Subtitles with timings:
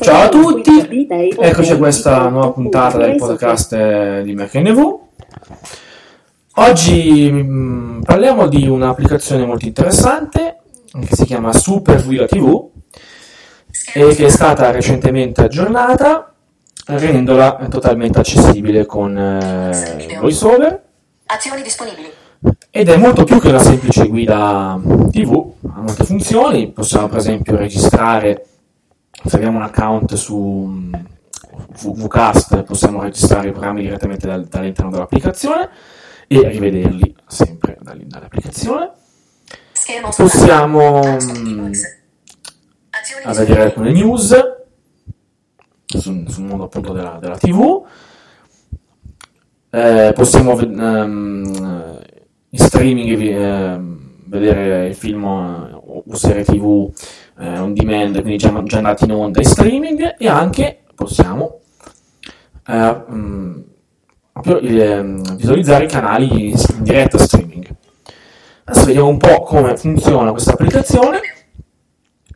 [0.00, 4.98] Ciao a tutti, eccoci a questa nuova puntata del podcast di MacNV.
[6.56, 10.58] Oggi mh, parliamo di un'applicazione molto interessante
[10.92, 12.68] che si chiama Super Wheel TV
[13.94, 16.34] e che è stata recentemente aggiornata
[16.84, 20.82] rendendola totalmente accessibile con eh, VoiceOver
[21.24, 22.10] Azioni disponibili.
[22.70, 24.78] ed è molto più che una semplice guida
[25.10, 28.48] TV, ha molte funzioni, possiamo per esempio registrare,
[29.24, 30.94] se abbiamo un account su mm,
[31.94, 35.68] Vcast possiamo registrare i programmi direttamente dal- dall'interno dell'applicazione
[36.26, 38.90] e rivederli sempre dall- dall'applicazione.
[40.16, 41.72] Possiamo mm,
[43.34, 44.34] vedere alcune news
[45.84, 47.84] sul, sul mondo appunto della, della TV.
[49.70, 52.00] Eh, possiamo ehm,
[52.50, 56.90] in streaming ehm, vedere il film eh, o serie TV
[57.42, 61.60] eh, on demand, quindi già, già andati in onda in streaming e anche possiamo
[62.68, 63.60] eh, mm,
[64.32, 67.68] proprio ehm, visualizzare i canali in, diretta streaming.
[68.64, 71.20] Adesso vediamo un po' come funziona questa applicazione.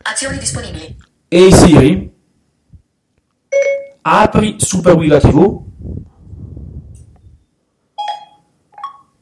[0.03, 0.97] Azioni disponibili.
[1.29, 2.15] Ehi Siri,
[4.03, 5.65] apri Super Willa TV.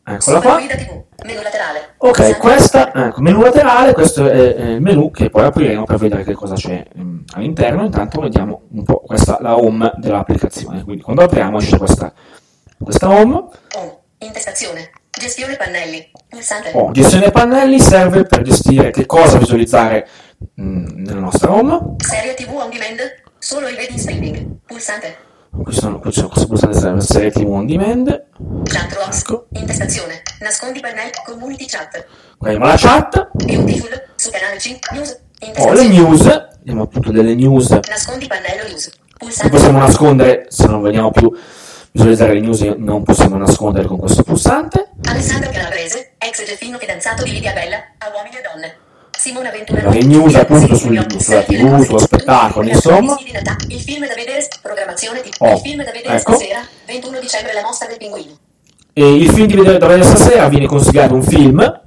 [0.07, 0.59] Eccola Super qua.
[0.59, 1.04] guida TV.
[2.05, 5.97] Ok, Passando- questa, ecco, menu laterale, questo è, è il menu che poi apriremo per
[5.97, 7.83] vedere che cosa c'è mm, all'interno.
[7.83, 10.85] Intanto vediamo un po' questa, la home dell'applicazione.
[10.85, 12.13] Quindi quando apriamo esce questa,
[12.79, 13.33] questa home.
[13.77, 13.99] Home.
[14.19, 14.91] Intestazione.
[15.19, 16.11] Gestione pannelli.
[16.29, 16.73] Pulsante.
[16.75, 20.07] Oh, gestione pannelli serve per gestire che cosa visualizzare
[20.61, 21.95] mm, nella nostra home.
[22.05, 23.01] Serie TV on demand.
[23.39, 24.57] Solo i vedi in streaming.
[24.67, 25.17] Pulsante.
[25.63, 28.25] Qui sono queste pulsante serve per serie TV on demand.
[28.65, 29.21] Chatbox.
[29.21, 29.47] Ecco.
[29.53, 30.23] Intestazione.
[30.41, 31.11] Nascondi pannelli.
[31.25, 32.05] Community chat.
[32.37, 34.03] Qua abbiamo la chat, Beautiful.
[34.17, 34.97] Su canale 5.
[34.97, 35.21] News.
[35.59, 38.89] ho le news, abbiamo appunto delle news Nascondi pannello news.
[38.89, 39.51] che Pulsante.
[39.51, 41.31] possiamo nascondere se non vogliamo più
[41.93, 44.91] visualizzare le news non possiamo nascondere con questo pulsante.
[45.05, 46.15] Alessandro Calabrese.
[46.19, 47.77] Ex Geffino fidanzato di Lidia Bella.
[47.99, 48.77] A uomini e donne.
[49.25, 49.89] Simona Ventura.
[49.89, 53.17] News appunto sul- sulla TV, sullo spettacolo, insomma.
[53.69, 56.35] Il film da vedere, programmazione di Oh, il film da vedere ecco.
[56.35, 58.37] stasera, 21 dicembre, la mostra del pinguino.
[58.93, 61.81] E il film di vedere da vedere stasera viene consigliato un film.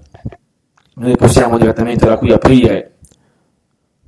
[0.96, 2.96] Noi possiamo direttamente da qui aprire.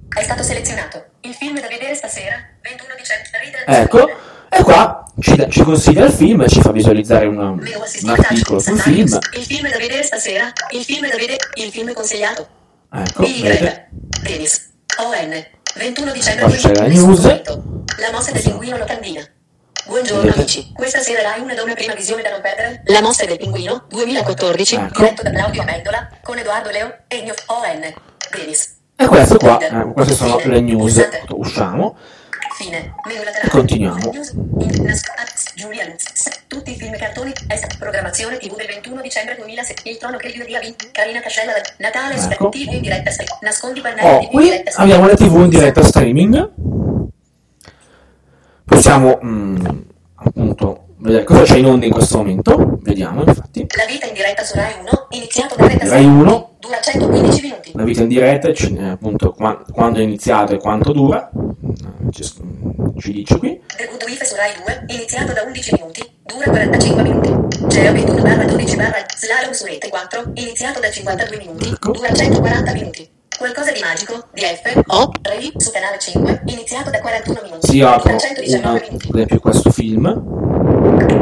[0.10, 1.06] È stato selezionato.
[1.22, 3.30] Il film da vedere stasera, 21 dicembre,
[3.68, 4.10] Ecco,
[4.50, 8.80] e qua ci, ci consiglia il film e ci fa visualizzare un, un articolo sul
[8.80, 9.20] film.
[9.38, 12.58] Il film da vedere stasera, il film da vedere, il film consigliato.
[12.92, 13.24] Ecco?
[14.22, 15.46] Dennis, ON,
[15.76, 17.20] 21 dicembre Qua c'è la 2000, news.
[17.22, 17.64] momento.
[18.00, 19.22] La mossa del pinguino locandina.
[19.86, 20.40] Buongiorno Vedete?
[20.40, 22.82] amici, questa sera Rai una da una prima visione da non perdere.
[22.86, 25.00] La mossa del pinguino 2014, Ecco.
[25.02, 27.94] diretto da Claudio Amendola, con Edoardo Leo, Egno ON,
[28.32, 28.78] Dennis.
[28.96, 31.08] E questo qua, eh, queste sono le news.
[31.30, 31.96] Usciamo.
[32.58, 32.94] Fine,
[33.50, 34.12] continuiamo.
[36.48, 37.32] Tutti i film cartoni,
[37.78, 42.16] programmazione TV del 21 dicembre 2007, Il trono che io dia vinto, Carina Cascella, Natale,
[42.16, 42.50] Ecco.
[42.50, 43.12] TV in diretta,
[43.42, 46.52] nascondi pannelli Oh, qui abbiamo le TV in diretta streaming.
[48.66, 49.66] Possiamo mm,
[50.16, 50.89] appunto
[51.24, 52.78] cosa c'è in onda in questo momento.
[52.82, 53.66] Vediamo, infatti.
[53.78, 56.50] La vita in diretta su Rai 1, iniziato da 36 Rai 1.
[56.60, 57.72] dura 115 minuti.
[57.74, 58.50] La vita in diretta,
[58.92, 61.30] appunto, qua- quando è iniziato e quanto dura.
[62.12, 62.24] Ci,
[63.00, 63.62] ci dice qui.
[63.78, 67.38] The Good Wife su Rai 2, iniziato da 11 minuti, dura 45 minuti.
[67.68, 71.92] Geo 21 barra 12 barra Slalom su Rete 4, iniziato da 52 minuti, Ecco.
[71.92, 73.10] dura 140 minuti.
[73.38, 77.78] Qualcosa di magico, di F, O, Revi, su canale 5, iniziato da 41 minuti, Si
[77.80, 79.08] dura 119 una, minuti.
[79.08, 80.68] per esempio questo film.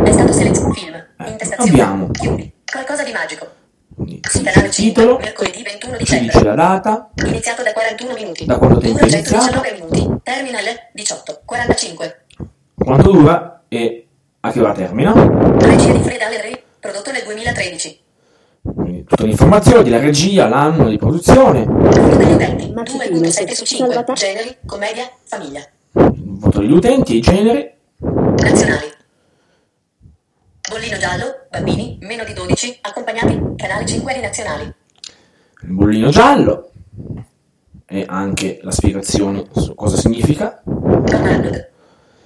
[0.03, 2.09] È stato selezionato film, intestazione, abbiamo.
[2.11, 2.53] chiudi.
[2.71, 3.47] Qualcosa di magico.
[3.97, 6.31] Ci il 5, titolo, mercoledì 21 ci dicembre.
[6.31, 8.45] dice la data, Iniziato da 41 minuti.
[8.45, 9.45] Da quanto tempo Dura è iniziato?
[9.45, 10.21] 119 minuti.
[10.23, 11.41] Termina alle 18.
[11.45, 12.25] 45.
[12.75, 14.07] quanto dura e
[14.39, 15.13] a che ora termina.
[15.13, 17.99] Regia di Fred Allery, prodotto nel 2013.
[18.61, 22.71] Quindi tutte le informazioni, la regia, l'anno di produzione, Numero degli utenti.
[22.71, 23.93] Mazzutino, 2.7 su 5.
[23.93, 25.61] salvata- Generi, commedia, famiglia.
[25.91, 28.93] voto degli utenti, i generi, Nazionali.
[30.69, 34.63] Bollino giallo, bambini, meno di 12, accompagnati, canale 5 di nazionali.
[34.63, 36.71] il bollino giallo
[37.85, 40.61] e anche la spiegazione su cosa significa.
[40.65, 41.69] Arnold.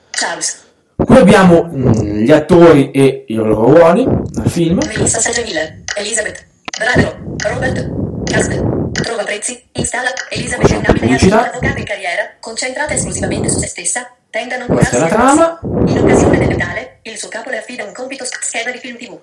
[0.10, 0.64] Charles.
[0.96, 1.92] Qui abbiamo mm,
[2.24, 4.80] gli attori e i loro ruoli nel film.
[4.88, 5.82] Melissa Sager Miller.
[5.96, 6.46] Elizabeth.
[6.78, 7.36] Bradro.
[7.38, 8.24] Robert.
[8.24, 8.92] Cast.
[8.92, 9.64] Trova prezzi.
[9.74, 10.10] Installa.
[10.30, 11.36] Elizabeth è un'abile e Pubblicità.
[11.36, 14.16] attiva avvocata in carriera, concentrata esclusivamente su se stessa.
[14.34, 15.60] Non Questa è la trama.
[15.88, 19.20] In occasione del Natale, il suo capo le affida un compito scheda di film TV.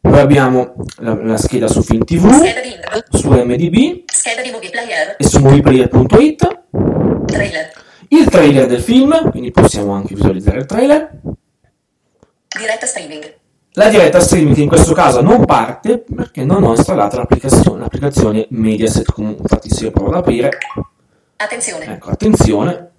[0.00, 2.28] Poi abbiamo la, la scheda su Film TV,
[3.10, 5.16] su MDB Scheda di Movie Player.
[5.18, 6.60] e su movieplayer.it.
[7.26, 7.72] Trailer.
[8.08, 11.10] il trailer del film, quindi possiamo anche visualizzare il trailer.
[12.56, 13.34] Diretta streaming.
[13.72, 19.10] La diretta streaming in questo caso non parte perché non ho installato l'applicazione, l'applicazione Mediaset,
[19.10, 20.50] comunque infatti se io provo ad aprire,
[21.36, 21.86] Attenzione.
[21.86, 22.90] ecco, attenzione,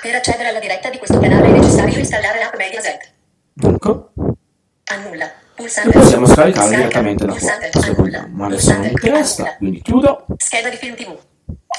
[0.00, 3.12] Per accedere alla diretta di questo canale è necessario installare l'app Mediaset.
[3.62, 4.12] ecco,
[4.84, 5.30] Annulla.
[5.54, 5.90] Pulsante.
[5.98, 6.76] possiamo scaricarla Scarica.
[6.76, 7.70] direttamente da qua, Pulsante.
[7.72, 8.02] se Annulla.
[8.02, 9.56] vogliamo, ma adesso non mi interessa, Annulla.
[9.58, 11.18] quindi chiudo, Scheda di film TV.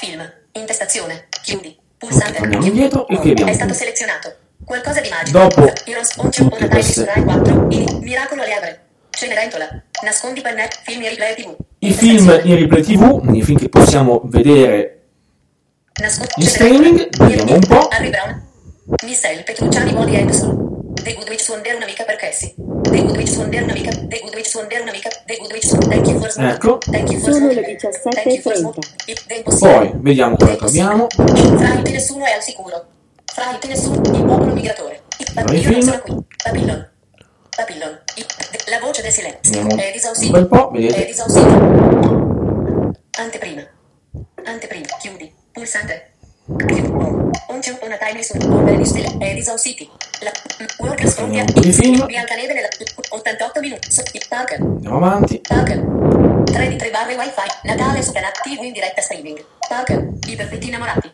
[0.00, 0.32] Film.
[0.52, 1.26] Intestazione.
[1.42, 1.76] Chiudi.
[1.98, 2.38] Pulsante.
[2.38, 2.68] torniamo Chiudi.
[2.78, 4.36] indietro e qui abbiamo È stato selezionato.
[4.64, 5.38] Qualcosa di magico.
[5.38, 7.66] Dopo Heroes on tutte queste- Rai 4.
[7.70, 8.80] Il Miracolo Liebre.
[9.10, 9.68] Cenerentola.
[10.04, 10.68] Nascondi pannelli.
[10.84, 11.56] Film e replay TV.
[11.80, 15.01] i film in replay tv, i film che possiamo vedere
[16.00, 17.88] Nascondi in streaming, vediamo un po'.
[17.90, 18.42] Harry Brown.
[19.04, 20.70] Michelle Petrucciani Body Edison.
[20.94, 22.54] The Good Witch Suonder un'amica per Cassie.
[22.56, 23.90] The Good Witch Suonder un'amica.
[23.90, 25.08] The Good Witch Suonder un'amica.
[25.26, 25.88] The Good Witch Suonder.
[25.88, 26.54] Thank you for smoking.
[26.54, 26.78] Ecco.
[26.90, 27.80] Thank you for Sono le smoking.
[27.82, 28.58] You for 17:30.
[28.58, 28.84] smoking.
[29.06, 29.78] It- the impossibile.
[29.78, 31.06] Poi vediamo cosa troviamo.
[31.08, 32.84] Fra il nessuno è al sicuro.
[33.24, 35.00] Fra il nessuno, il popolo migratore.
[35.46, 35.80] Film.
[35.80, 36.16] sono qui.
[36.44, 36.88] Babylon.
[37.56, 38.00] Babylon.
[38.70, 40.46] La voce del silenzio.
[40.46, 41.04] Po', vedete.
[41.04, 41.46] È disausito.
[43.18, 43.62] Anteprima.
[44.44, 44.86] Anteprima.
[45.00, 45.32] Chiudi.
[45.52, 46.10] Pulsante.
[46.46, 47.98] On c'è una
[48.56, 49.16] un di stelle.
[49.18, 49.88] È disausiti.
[50.20, 50.30] La
[50.78, 52.06] Workers po' di film.
[52.06, 52.68] Biancaneve nella
[53.10, 53.88] 88 minuti.
[54.12, 54.60] Il Parker.
[54.60, 55.40] Andiamo avanti.
[55.46, 56.42] Parker.
[56.44, 57.40] 3 di 3 barre wifi.
[57.64, 59.44] Natale su canale TV in diretta streaming.
[59.68, 60.08] Parker.
[60.26, 61.12] I perfetti innamorati.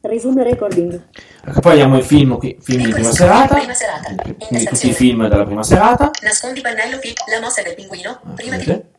[0.00, 1.00] Resume recording.
[1.44, 4.14] Ecco, poi abbiamo i film qui, film di prima serata, prima serata.
[4.48, 6.10] quindi tutti i film della prima serata.
[6.22, 6.98] Nascondi pannello.
[7.30, 8.20] La mossa del pinguino.
[8.34, 8.90] Prima di Vedete?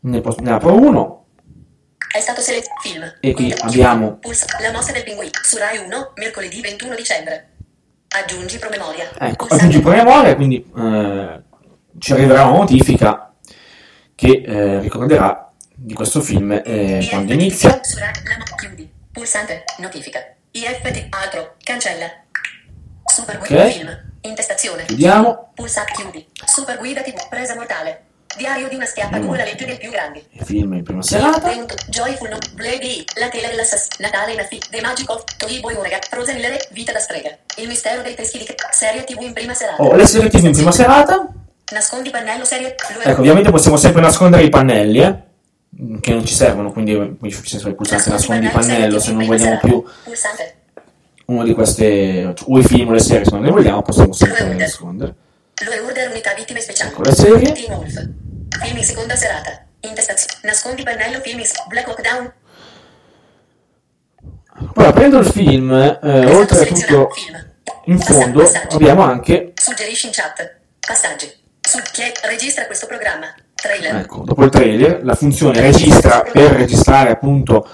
[0.00, 1.24] Ne, pos- ne apro uno,
[2.12, 3.14] È stato selezionato film.
[3.20, 4.46] E qui abbiamo- Pulsa.
[4.60, 5.30] La mossa del pinguino.
[5.42, 7.48] Su Rai 1, mercoledì 21 dicembre.
[8.08, 9.08] Aggiungi promemoria.
[9.18, 9.54] ecco, Pulsante.
[9.64, 11.40] aggiungi promemoria, quindi eh,
[11.98, 13.32] ci arriverà una notifica
[14.16, 17.78] che eh, ricorderà di questo film eh, quando inizia.
[17.82, 18.10] Su Rai.
[18.24, 18.90] La mo- chiudi.
[19.12, 19.64] Pulsante.
[19.78, 20.18] Notifica.
[20.50, 21.06] IFT.
[21.10, 21.54] Altro.
[21.62, 22.06] Cancella.
[23.04, 23.70] Super guida Ok.
[23.70, 24.12] film.
[24.22, 24.84] Intestazione.
[24.86, 25.52] Chiudiamo.
[25.54, 25.84] Pulsa.
[25.84, 26.26] Chiudi.
[26.44, 27.28] Super guida TV.
[27.28, 28.06] Presa mortale.
[28.36, 29.38] Diario di una schiappatura.
[29.38, 30.22] La legge dei più grandi.
[30.30, 31.50] I film in prima serata.
[31.88, 35.98] Joyful no, Blady, La tela dell'assass, Natale in affi, The Magic of, Toy Boy Urega,
[36.08, 39.32] Frozen il re, Vita da strega, Il mistero dei teschi di che, Serie TV in
[39.32, 39.82] prima serata.
[39.82, 41.26] Oh, le serie TV in prima serata.
[41.72, 46.34] Nascondi pannello serie, lui Ecco, ovviamente possiamo sempre nascondere i pannelli, eh, che non ci
[46.34, 50.54] servono, quindi qui ci serve il pulsante nascondi pannello, se non vogliamo più Pulsante.
[51.26, 54.54] uno di queste, o i film o le serie, se non le vogliamo, possiamo sempre
[54.54, 55.14] nascondere.
[55.64, 56.90] Lui order unità vittime speciali.
[56.90, 58.18] Ecco le serie.
[58.62, 59.64] Film seconda serata.
[59.80, 60.34] Intestazione.
[60.42, 62.32] Nascondi pannello film Black Hawk Down.
[64.72, 67.46] Poi aprendo il film, eh, oltre a tutto, film.
[67.86, 68.74] in fondo passaggi.
[68.74, 70.56] abbiamo anche, Suggerisci in chat.
[70.86, 71.32] Passaggi.
[71.60, 73.34] Su chi è- registra questo programma.
[73.54, 73.96] Trailer.
[73.96, 77.68] ecco, dopo il trailer, la funzione registra, per registrare appunto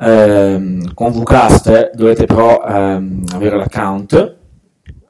[0.00, 4.36] ehm, con Vcast eh, dovete però ehm, avere l'account,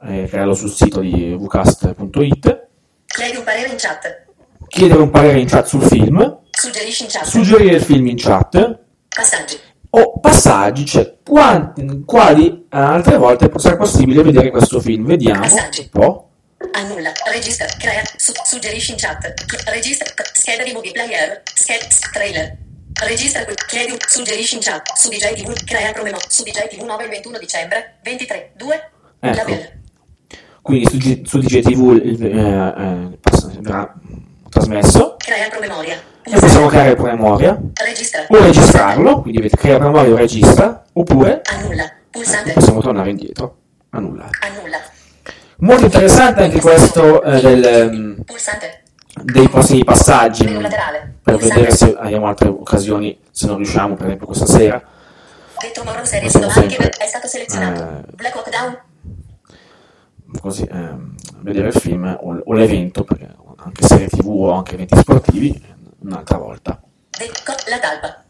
[0.04, 2.66] eh, crearlo sul sito di vcast.it,
[3.06, 4.26] Chiedi un parere in chat.
[4.69, 7.25] Chiedere un parere in chat sul film, Suggerisci in chat.
[7.25, 8.79] suggerire il film in chat
[9.09, 9.56] Passaggi.
[9.91, 15.06] o passaggi, cioè quanti- quali eh, altre volte sarà possibile vedere questo film.
[15.06, 15.81] Vediamo Passaggi.
[15.93, 16.23] un po'.
[16.73, 17.12] Annulla.
[17.32, 17.67] Registra.
[17.79, 18.03] Crea.
[18.17, 19.32] Su- suggerisci in chat.
[19.70, 20.06] Registra.
[20.32, 21.43] Scheda di movie player.
[21.55, 21.87] Scheda.
[22.12, 22.56] Trailer.
[23.06, 23.44] Registra.
[23.69, 23.94] Chiedi.
[24.06, 24.93] Suggerisci in chat.
[24.97, 25.53] Su DJ TV.
[25.65, 26.17] Crea promemo.
[26.29, 27.99] Su DJ TV 9 il 21 dicembre.
[28.03, 28.53] 23.
[28.56, 28.91] 2.
[29.20, 29.53] Ecco.
[30.63, 33.19] Quindi su, su DJTV il- eh, eh,
[33.63, 33.94] verrà
[34.58, 35.96] trasmesso Crea promemoria.
[36.24, 38.24] e possiamo creare promemoria Registra.
[38.29, 41.91] o registrarlo, quindi avete crea promemoria o registra, oppure Annulla.
[42.10, 42.53] Pulsante.
[42.53, 43.56] possiamo tornare indietro,
[43.91, 44.31] annullare.
[44.41, 44.79] Annulla.
[45.58, 48.17] Molto interessante anche questo eh, del, ehm,
[49.22, 50.55] dei prossimi passaggi per
[51.22, 51.48] Pulsante.
[51.48, 54.82] vedere se abbiamo altre occasioni, se non riusciamo, per esempio questa sera.
[55.60, 57.82] Detto Series sempre, è stato selezionato.
[57.82, 58.79] eh, Black Hawk Down.
[60.41, 63.29] così ehm, vedere il film o, o l'evento, perché
[63.60, 65.62] anche serie tv o anche eventi sportivi,
[66.00, 66.81] un'altra volta.
[67.19, 68.22] De- co- la talpa.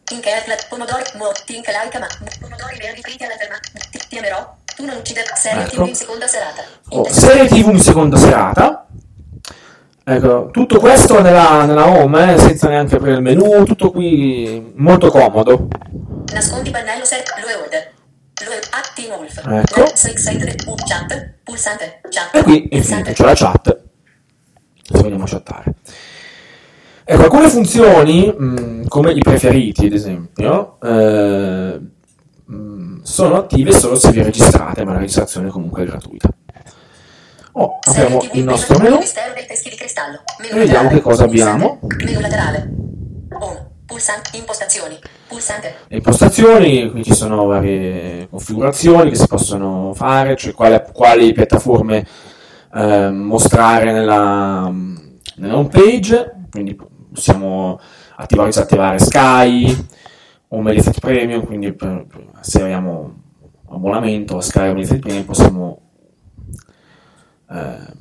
[0.68, 1.02] Pomodori.
[1.16, 1.30] Mo.
[1.44, 2.06] Tinka laica ma.
[2.40, 3.56] Pomodori verdi fritti alla ferma.
[4.08, 4.56] Ti, amerò.
[4.74, 5.26] Tu non uccidere.
[5.34, 5.82] Serie Ecco.
[5.82, 6.62] TV in seconda serata.
[6.90, 8.86] Oh, serie tv in seconda serata.
[10.04, 15.10] Ecco, tutto questo nella, nella home, eh, senza neanche aprire il menu, tutto qui molto
[15.10, 15.68] comodo.
[16.32, 17.30] Nascondi pannello set.
[17.42, 17.92] Lue order.
[19.58, 19.84] Ecco.
[22.32, 23.78] E qui finito, c'è la chat,
[24.92, 25.74] se vogliamo chattare.
[27.04, 31.80] Ecco, alcune funzioni, mh, come i preferiti ad esempio, eh,
[32.44, 36.28] mh, sono attive solo se vi registrate, ma la registrazione comunque è gratuita.
[37.52, 38.98] Oh, apriamo il nostro menu.
[38.98, 41.80] E vediamo che cosa abbiamo.
[42.04, 42.70] Menu laterale.
[43.84, 44.36] Pulsante.
[44.36, 44.98] Impostazioni.
[45.26, 45.74] Pulsante.
[45.88, 52.06] Le impostazioni, qui ci sono varie configurazioni che si possono fare, cioè quali, quali piattaforme
[52.78, 54.72] eh, mostrare nella,
[55.36, 56.78] nella home page, quindi
[57.12, 57.80] possiamo
[58.16, 59.86] attivare o disattivare Sky
[60.48, 62.06] o Mediaset Premium, quindi per-
[62.40, 63.22] se abbiamo
[63.70, 65.80] abbonamento a Sky o Mediaset Premium possiamo
[67.50, 67.96] eh,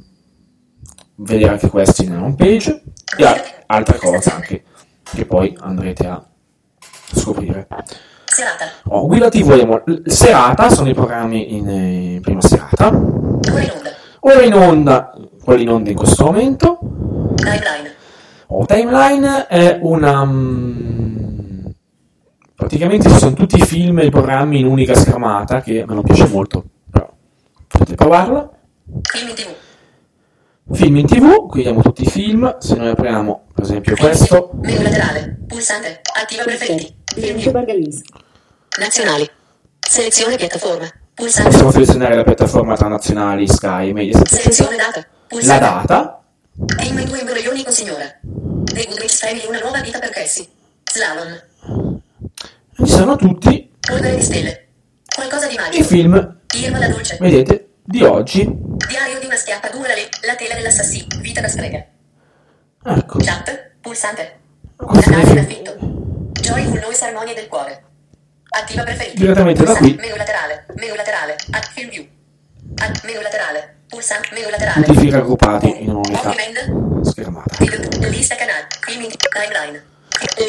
[1.16, 2.84] vedere anche questi nella home page
[3.18, 3.26] e
[3.66, 4.64] altre cose anche
[5.04, 6.24] che poi andrete a
[7.14, 7.68] scoprire.
[8.26, 8.66] Serata.
[8.90, 12.90] Oh, Guida TV serata, sono i programmi in eh, prima serata.
[12.90, 13.97] Ora in onda.
[14.28, 16.80] Ora in onda, quelli in onda in questo momento.
[17.36, 17.96] Timeline.
[18.48, 20.26] Oh, timeline è una...
[20.26, 21.66] mm,
[22.54, 25.94] praticamente ci sono tutti i film e i programmi in unica schermata, che a me
[25.94, 27.10] non piace molto, però
[27.70, 28.52] potete provarla.
[29.02, 29.48] Film in tv.
[30.74, 34.82] Film in tv, qui abbiamo tutti i film, se noi apriamo per esempio questo, Menu
[34.82, 35.38] laterale.
[35.48, 36.02] Pulsante.
[36.22, 36.94] Attiva preferiti.
[37.16, 37.40] Film.
[38.78, 39.30] Nazionali.
[39.80, 40.86] Selezione piattaforma.
[41.18, 41.50] Pulsante.
[41.50, 45.04] possiamo selezionare la piattaforma tra nazionali, Sky, Mediaset, Selezione data.
[45.30, 46.24] la data,
[46.84, 48.06] in due imbroglioni con signora.
[48.22, 50.46] The Goodrich Family una nuova vita per Cassie.
[50.84, 52.00] Slalom.
[52.76, 54.68] ci sono tutti Polvere di stelle.
[55.16, 55.84] Qualcosa di i magico.
[55.86, 57.18] film, Irma la dolce.
[57.20, 58.46] vedete, di oggi.
[58.88, 61.08] Diario di una schiappatura le, la tela dell'assassino.
[61.20, 61.84] Vita da strega.
[62.86, 63.72] Ecco, Chat.
[63.82, 64.40] Pulsante.
[64.80, 65.40] I Canale in film.
[65.40, 65.78] affitto.
[66.42, 67.84] Joyful Noise Armonie del cuore.
[68.60, 69.18] Attiva preferiti.
[69.18, 69.96] Direttamente da qui.
[70.00, 70.66] Menu laterale.
[70.76, 71.36] Menu laterale.
[71.52, 72.06] At film view.
[72.80, 73.76] At menu laterale.
[73.88, 74.30] Pulsante.
[74.34, 74.86] Menu laterale.
[74.86, 76.34] tutti i raggruppati in un'unica
[77.04, 77.56] schermata.
[77.60, 78.10] Video.
[78.10, 78.66] Lista canali.
[78.88, 79.84] Timeline.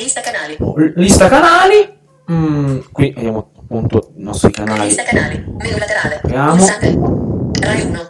[0.00, 0.56] Lista canali.
[0.60, 1.96] Oh, Lista canali,
[2.30, 5.42] Mm, qui abbiamo appunto i nostri canali Lista canali.
[5.46, 6.16] Menu laterale.
[6.16, 6.66] Apriamo.
[7.60, 8.08] Rai 1.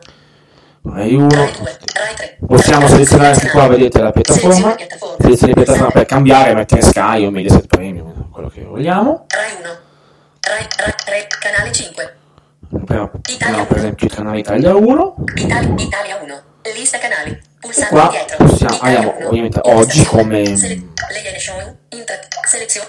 [0.82, 1.76] Rai 1, Rai 2.
[1.94, 2.38] Rai 3.
[2.46, 4.74] possiamo Rai selezionare anche qua, vedete la piattaforma,
[5.20, 5.90] Selezione piattaforma.
[5.92, 9.26] per cambiare, mettere Sky o Mediaset Premium, quello che vogliamo.
[9.28, 9.78] Rai 1.
[10.48, 11.26] Rai, Rai 3.
[11.40, 12.16] Canale 5.
[12.82, 16.42] Apriamo, apriamo per esempio il canale Italia 1, Italia, Italia 1.
[16.74, 17.40] Lista canali.
[17.60, 18.36] Pulsante qua indietro.
[18.46, 19.26] possiamo- Italia abbiamo 1.
[19.28, 20.82] ovviamente oggi come- Sele-
[22.48, 22.86] selezione.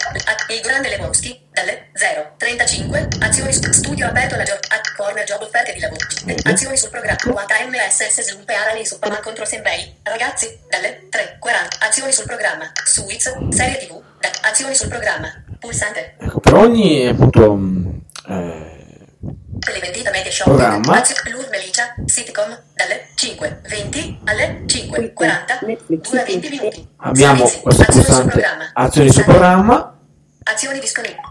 [0.50, 1.48] Il grande Lebowski.
[1.52, 2.34] Dalle 0.
[2.38, 3.08] 35.
[3.20, 4.60] Azioni studio aperto alla job.
[4.70, 6.06] A corner job offerte di lavoro.
[6.44, 7.46] Azioni sul programma.
[7.48, 10.00] HMSS Slumpe Arali Superman contro Senbei.
[10.04, 10.60] Ragazzi.
[10.70, 11.38] Dalle 3.
[11.40, 11.78] 40.
[11.80, 12.72] Azioni sul programma.
[12.86, 13.32] Suiz.
[13.50, 14.02] Serie TV.
[14.20, 15.28] Da- azioni sul programma.
[15.60, 16.16] Pulsante.
[16.20, 17.88] ecco, per ogni appunto mm,
[18.28, 18.68] eh,
[19.60, 20.46] Televendita media show.
[20.48, 21.00] Programma.
[21.02, 21.94] Azio- Luz Melicia.
[22.06, 22.58] Sitcom.
[22.74, 23.62] Dalle 5.
[23.68, 24.98] 20 alle 5.
[24.98, 25.60] Quick, 40.
[25.66, 26.62] Netflix, 2 a 20 Quick.
[26.62, 26.88] minuti.
[26.98, 27.60] abbiamo Servizi.
[27.62, 28.72] questo Azioni sul pulsante programma.
[28.74, 29.40] azioni sul Pulsante.
[29.64, 30.00] programma,
[30.44, 31.22] Azioni disponibili.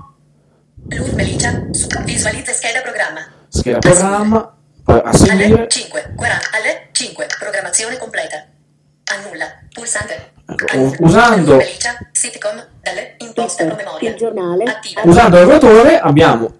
[1.14, 1.66] Melicia.
[1.72, 3.20] Su- Visualizza scheda programma.
[3.48, 6.12] scheda programma, a Alle seguire, 5.
[6.14, 6.46] 40.
[6.52, 7.26] Alle 5.
[7.38, 8.44] Programmazione completa.
[9.14, 9.46] Annulla.
[9.72, 10.32] Pulsante.
[10.46, 10.96] Ecco, Annulla.
[11.00, 11.58] usando-.
[12.12, 12.66] Sitcom.
[12.82, 14.10] Dalle imposta promemoria.
[14.10, 15.02] il giornale, Attiva.
[15.04, 16.50] usando il rotore abbiamo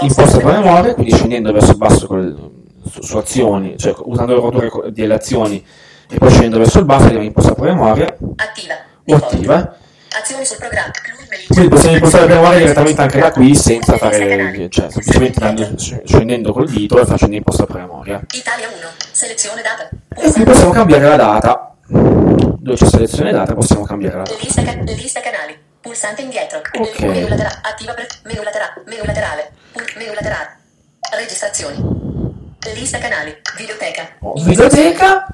[0.00, 0.60] Imposta promemoria.
[0.60, 2.50] memoria, quindi scendendo verso il basso col-
[2.90, 5.64] su, su azioni, cioè usando il rotore delle azioni
[6.10, 8.74] e poi scendendo verso il basso abbiamo imposta per memoria Attiva.
[9.06, 9.76] o attiva.
[10.20, 10.90] Azioni sul programma.
[11.48, 16.52] Quindi possiamo impostare per memoria direttamente anche da qui senza fare, cioè semplicemente dando- scendendo
[16.52, 18.20] col dito e facendo imposta per memoria.
[18.34, 18.76] Italia 1.
[19.12, 19.88] Selezione data.
[20.20, 21.69] E qui possiamo cambiare la data.
[21.90, 24.22] Dove c'è selezione data possiamo cambiare.
[24.40, 25.56] Lista, ca- lista canali.
[25.80, 26.58] Pulsante indietro.
[26.78, 27.00] Ok.
[27.00, 27.58] Menu laterale.
[27.62, 28.82] Attiva pre- menu laterale.
[28.86, 29.50] Menu laterale.
[29.96, 30.58] Menu laterale.
[31.16, 31.76] Registrazioni.
[32.74, 33.34] Lista canali.
[33.56, 34.08] Videoteca.
[34.20, 35.26] Oh, Videoteca.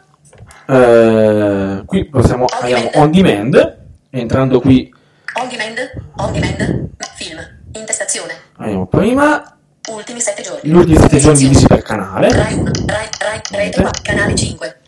[0.68, 3.78] Eh, qui possiamo, abbiamo on demand.
[4.10, 4.92] Entrando qui
[5.40, 5.78] On demand.
[6.16, 6.88] On demand.
[7.16, 7.38] Film.
[7.72, 8.32] Intestazione.
[8.56, 9.56] abbiamo prima
[9.90, 10.60] Ultimi 7 giorni.
[10.70, 12.30] gli ultimi 7 giorni divisi per canale.
[12.32, 12.70] Rai 1.
[12.86, 14.02] Rai, Rai, Rete 4.
[14.02, 14.80] Canale 5.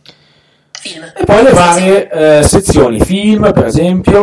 [0.88, 1.12] Film.
[1.14, 4.20] E poi le varie eh, sezioni, film per esempio.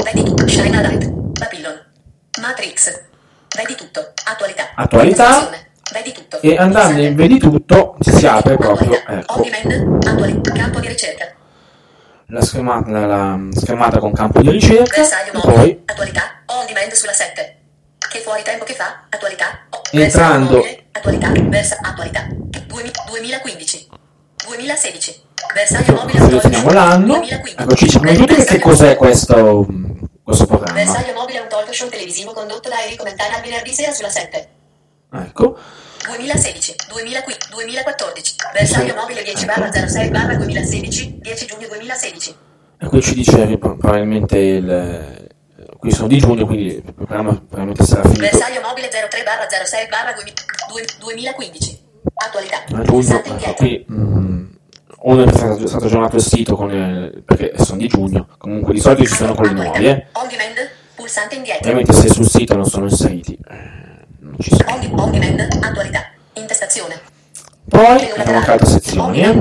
[2.42, 3.02] Matrix.
[3.56, 4.12] Vedi tutto.
[4.26, 4.72] Attualità.
[4.76, 5.50] Attualità.
[5.94, 6.42] Vedi tutto.
[6.42, 9.46] e andando in vedi tutto ci si apre proprio ecco.
[10.52, 11.32] Campo di ricerca.
[12.26, 17.14] la, schermata, la, la schermata con campo di ricerca Bersaglio poi attualità, on demand sulla
[17.14, 17.58] 7.
[18.10, 19.04] Che fuori tempo che fa?
[19.10, 20.66] Attualità, oh, Entrando.
[20.92, 23.88] attualità, versa, attualità, 2000 2015,
[24.44, 25.25] 2016,
[25.94, 29.66] mobile, selezioniamo l'anno 2015, ecco ci diciamo tutto che cos'è questo,
[30.24, 33.74] questo programma Bersaglio mobile è un talk show televisivo condotto da Enrico Mentana al venerdì
[33.74, 34.48] sera sulla 7.
[35.14, 35.58] ecco
[36.06, 38.96] 2016, 2015, 2014, bersaglio Sì.
[38.96, 39.60] mobile 10 Ecco.
[39.60, 42.36] barra 06 barra 2016, 10 giugno 2016.
[42.80, 45.24] e qui ci dice probabilmente il
[45.80, 49.88] qui sono di giugno quindi il programma probabilmente sarà finito Bersaglio mobile 03 barra 06
[49.88, 50.14] barra
[51.00, 51.84] 2015.
[52.18, 52.64] Attualità.
[52.72, 54.46] a giugno ecco qui mm,
[55.08, 58.80] o è stato, stato aggiornato il sito con il- perché sono di giugno comunque di
[58.80, 60.06] solito ci sono quelli nuovi eh.
[60.16, 65.02] Ovviamente se sul sito non sono inseriti, eh, non ci sono.
[65.04, 65.40] On, demand.
[65.62, 66.10] Attualità.
[66.34, 67.00] Intestazione.
[67.68, 69.22] Poi abbiamo altre sezioni.
[69.22, 69.34] eh.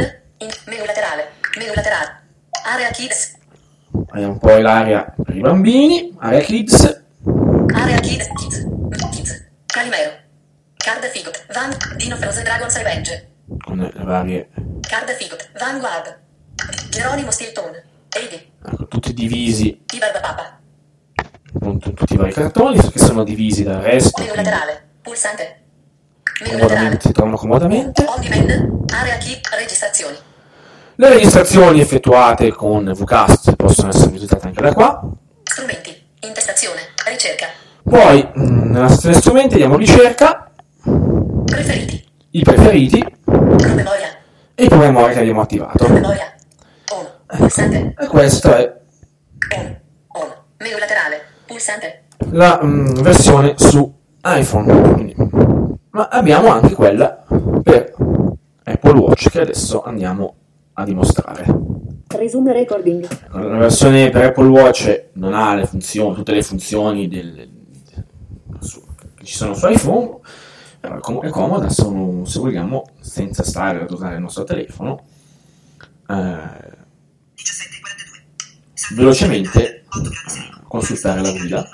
[0.66, 1.28] Menu laterale.
[1.56, 2.23] Menu laterale.
[2.64, 3.35] Area kids.
[4.11, 7.02] Abbiamo poi l'area per i bambini, area kids,
[7.75, 8.26] Area kids.
[8.35, 8.66] Kids.
[9.12, 9.44] Kids.
[9.66, 10.11] Calimero.
[10.76, 11.47] Card Figot.
[11.52, 11.75] Van.
[11.97, 13.28] Dino Frozen Dragon's Revenge.
[13.62, 14.48] Con le varie,
[14.80, 15.50] Card Figot.
[15.58, 16.18] Vanguard.
[16.90, 17.72] Geronimo Stilton.
[18.08, 18.52] Eddie.
[18.64, 20.58] ecco, tutti divisi T Barbapapa.
[21.58, 24.22] con tu- tutti i vari cartoni che sono divisi dal resto.
[24.22, 24.88] Menu laterale.
[25.02, 25.62] Pulsante.
[26.44, 26.98] Menu laterale.
[27.00, 28.04] si trovano comodamente.
[28.06, 28.84] On demand.
[28.92, 29.40] Area key.
[29.58, 30.16] Registrazioni.
[30.96, 35.02] Le registrazioni effettuate con VCast possono essere visitate anche da qua.
[35.42, 35.90] Strumenti.
[36.20, 36.80] Intestazione.
[37.06, 37.46] Ricerca.
[37.82, 40.50] Poi mh, nella sezione strumenti diamo ricerca,
[41.44, 42.02] Preferiti.
[42.36, 45.86] I preferiti e i promemoria che abbiamo attivato.
[47.26, 47.94] Pulsante.
[47.98, 48.80] E questa è
[52.30, 53.92] la mh, versione su
[54.24, 54.92] iPhone.
[54.94, 55.14] Quindi,
[55.90, 57.24] ma abbiamo anche quella
[57.62, 57.94] per
[58.64, 60.34] Apple Watch che adesso andiamo
[60.74, 61.44] a dimostrare.
[62.08, 63.06] Resume recording.
[63.30, 67.48] La versione per Apple Watch non ha le funzioni, tutte le funzioni del-
[68.60, 68.82] su-
[69.16, 70.18] che ci sono su iPhone,
[71.00, 75.02] com- è comoda se, uno- se vogliamo, senza stare ad usare il nostro telefono,
[76.08, 76.72] eh,
[78.94, 79.84] velocemente eh,
[80.68, 81.64] consultare la guida.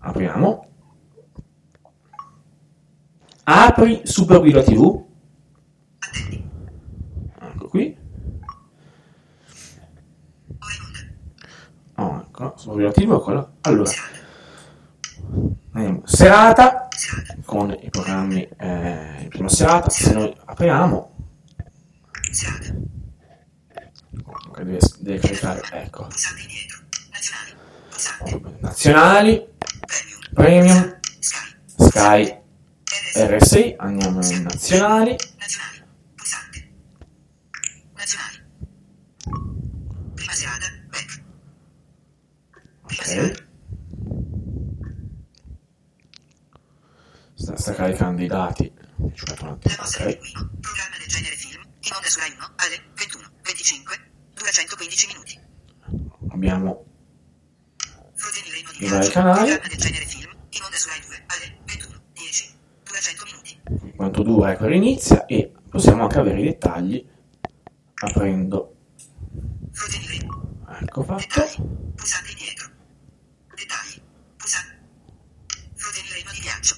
[0.00, 0.66] Apriamo.
[3.44, 5.04] Apri Super Guida TV.
[7.40, 7.96] Ecco qui.
[11.96, 13.52] Oh, ecco, Super Guida TV è.
[13.62, 13.90] Allora,
[16.04, 16.88] serata
[17.44, 19.90] con i programmi eh, in prima serata.
[19.90, 21.14] Se noi apriamo,
[24.54, 26.06] che deve, deve caricare, ecco,
[28.60, 29.46] nazionali,
[30.32, 30.98] premium,
[31.64, 32.40] Sky,
[33.14, 35.16] RSI, andiamo in nazionali,
[42.84, 43.50] ok,
[47.42, 48.72] sta, sta caricando i dati,
[49.14, 50.18] ci metto un attimo, ok,
[50.60, 55.40] Programma del genere film, in onda su Rai 1, alle 21, 25, 215 minuti.
[56.30, 56.84] abbiamo
[58.78, 59.38] I vari canali.
[59.38, 63.60] programma del genere film, in onda su Rai 2, alle 21, 10, 200 minuti.
[63.96, 67.04] quanto dura e cosa inizia e possiamo anche avere i dettagli
[67.94, 68.76] aprendo,
[70.80, 71.56] ecco fatto, Dettagli.
[71.94, 72.70] Pulsante indietro.
[73.54, 74.02] Dettagli.
[74.36, 74.80] Pulsante.
[75.74, 76.74] Frozen il regno di viaggio.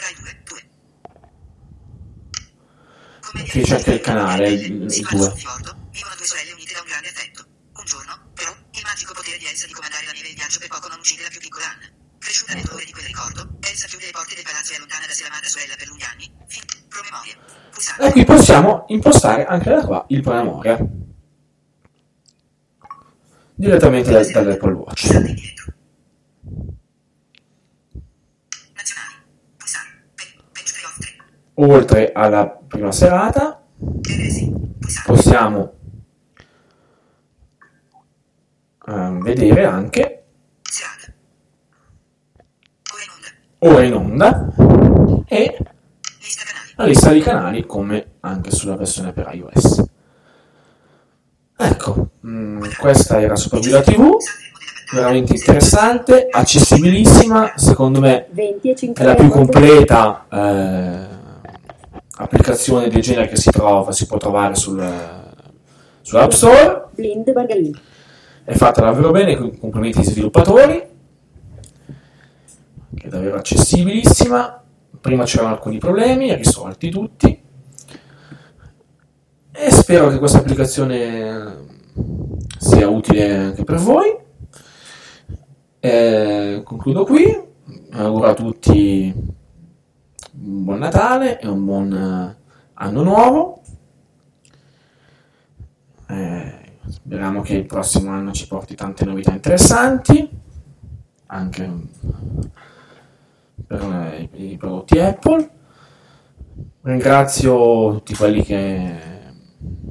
[0.00, 0.68] Rai 2, 2.
[3.52, 5.10] Anche il canale, il- il Si 2.
[5.10, 7.44] sul fiordo, vivono due sorelle unite da un grande affetto.
[7.74, 10.58] Un giorno, però, il magico potere di Elsa di comandare la neve e il viaggio
[10.60, 11.88] per poco non uccide la più piccola Anna.
[12.18, 15.48] Cresciuta nel dolore di quel ricordo, Elsa chiude le porte del palazzo e allontana l'amata
[15.48, 16.30] sorella per lunghi anni.
[16.46, 16.62] Fin.
[16.88, 17.36] Promemoria.
[17.70, 18.06] Pulsante.
[18.06, 20.78] e qui possiamo impostare anche da qua il promemoria
[23.54, 25.00] direttamente dal- dall'Apple Watch.
[25.00, 25.72] Pulsante indietro.
[28.74, 29.14] Nazionali.
[29.56, 30.02] Pulsante.
[30.14, 31.16] Pe- Peggio che offre.
[31.62, 33.62] Oltre alla prima serata
[35.04, 35.72] possiamo
[38.88, 40.24] ehm, vedere anche.
[43.58, 44.46] Ora in onda.
[45.26, 45.58] e
[46.76, 49.84] la lista di canali come anche sulla versione per iOS.
[51.58, 54.16] Ecco, mm, questa era Super Guida TV,
[54.94, 61.09] veramente interessante, accessibilissima, secondo me 20 è 5 la più completa eh,
[62.22, 64.82] applicazione del genere che si trova, si può trovare sul,
[66.02, 66.88] sull'App Store,
[68.44, 70.88] è fatta davvero bene, con- complimenti ai sviluppatori,
[72.94, 74.62] che è davvero accessibilissima,
[75.00, 77.42] prima c'erano alcuni problemi, risolti tutti,
[79.52, 81.68] e spero che questa applicazione
[82.58, 84.16] sia utile anche per voi.
[85.80, 87.40] Eh, concludo qui,
[87.92, 89.14] auguro a tutti
[90.42, 92.36] un buon Natale e un buon eh,
[92.74, 93.62] anno nuovo.
[96.08, 100.28] Eh, speriamo che il prossimo anno ci porti tante novità interessanti,
[101.26, 101.70] anche
[103.66, 105.50] per eh, i, prodotti Apple.
[106.82, 108.98] Ringrazio tutti quelli che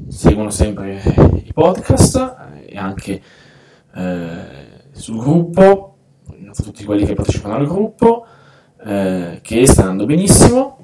[0.08, 1.00] seguono sempre
[1.44, 2.16] i podcast
[2.56, 3.22] eh, e anche
[3.94, 4.48] eh,
[4.92, 5.98] sul gruppo,
[6.56, 8.26] tutti quelli che partecipano al gruppo,
[8.84, 10.78] eh, che sta andando benissimo.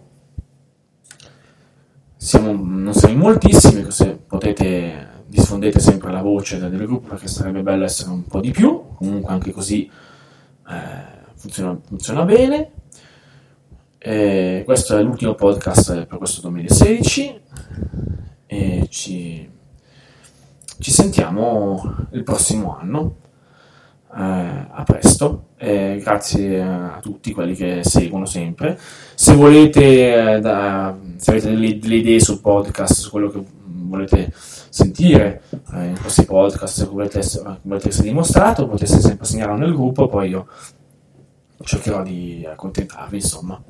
[2.18, 7.62] Siamo, non siamo in moltissimi, se potete diffondete sempre la voce del gruppo perché sarebbe
[7.62, 9.90] bello essere un po' di più, comunque anche così
[10.68, 12.72] eh, funziona, funziona bene.
[13.98, 17.42] E questo è l'ultimo podcast per questo 2016
[18.46, 19.50] e ci,
[20.80, 23.24] ci sentiamo il prossimo anno.
[24.18, 28.80] Eh, a presto, grazie a tutti quelli che seguono sempre.
[29.14, 34.32] Se volete, eh, da, se avete delle, delle, idee sul podcast, su quello che volete
[34.36, 35.42] sentire
[35.74, 40.08] eh, in questi podcast, se volete essere, volete essere dimostrato, potete sempre segnalarlo nel gruppo,
[40.08, 40.48] poi io
[41.62, 43.62] cercherò di accontentarvi, insomma.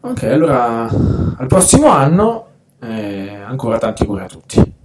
[0.00, 2.46] Ok, allora al prossimo anno,
[2.80, 4.78] eh, ancora tanti auguri a tutti.